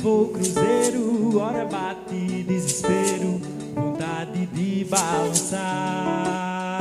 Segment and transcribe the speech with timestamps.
[0.00, 3.40] voo cruzeiro, hora bate desespero,
[3.74, 6.80] vontade de balançar.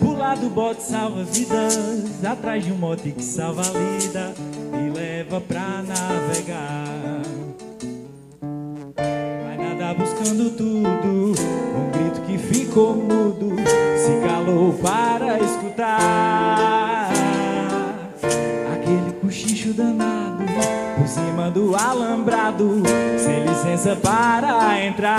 [0.00, 4.34] Pular do bote salva vidas, atrás de um mote que salva a vida
[4.72, 7.22] e leva pra navegar.
[9.44, 13.15] Vai nadar buscando tudo, um grito que ficou mudo,
[21.76, 22.82] alambrado,
[23.18, 25.16] sem licença para entrar.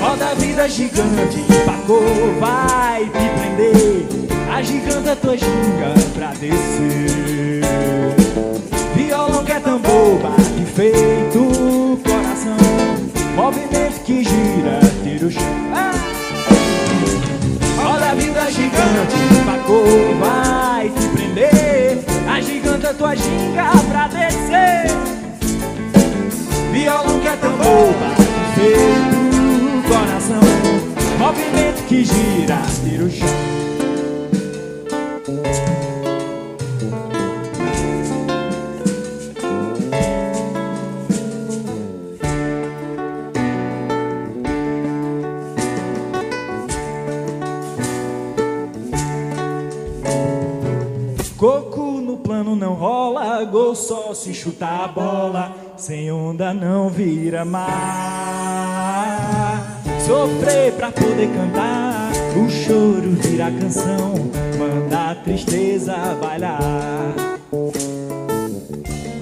[0.00, 2.02] Roda vida gigante, empacou,
[2.38, 4.06] vai te prender.
[4.52, 7.60] A giganta tua ginga pra descer.
[8.94, 12.56] Violão que é tambor, bate feito coração.
[13.34, 15.42] Movimento que gira, tira o chão.
[15.74, 16.13] Ah!
[22.84, 24.92] A giganta tua ginga pra descer.
[26.70, 28.22] Violão que é tambor, bate
[28.56, 30.40] feito coração.
[31.18, 33.28] Movimento que gira, tira o chão.
[51.38, 51.83] Coco
[52.44, 57.64] no plano não rola, gol só se chutar a bola, sem onda não vira mar.
[60.06, 64.14] Sofrer pra poder cantar, o choro vira canção,
[64.58, 67.14] manda a tristeza bailar.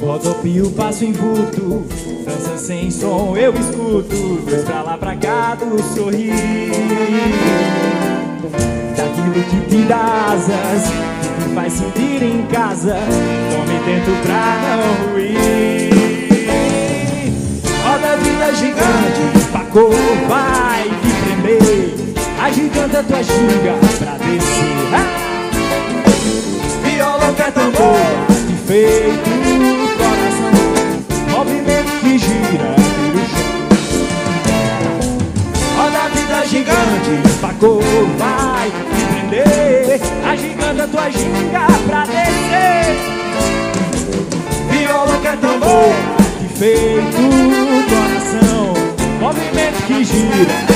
[0.01, 1.85] Rodopio, passo em vulto,
[2.25, 6.03] dança sem som, eu escuto, dois pra lá pra cá do daquilo
[9.41, 10.91] que dá asas,
[11.23, 12.97] que te faz sentir em casa.
[13.51, 15.91] Tome tento pra não ruir.
[17.85, 19.91] Roda a vida gigante, pacou,
[20.29, 21.95] vai te prender.
[22.43, 24.73] A giganta tua ginga pra descer.
[26.85, 29.31] Violão que é tambor, de feito
[29.97, 30.55] coração.
[31.31, 33.53] Movimento que gira pelo chão.
[35.77, 37.81] Roda a vida gigante, pacou,
[38.19, 38.52] vai
[41.13, 42.97] ginga pra descer.
[44.71, 45.95] Viola que é tambor,
[46.39, 47.23] que feito
[47.89, 48.75] coração.
[49.21, 50.72] Movimento que gira